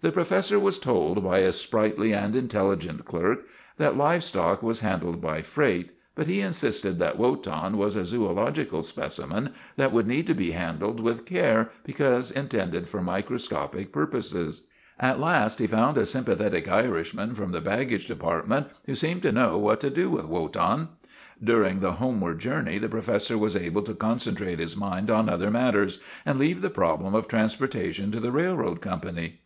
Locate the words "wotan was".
7.18-7.96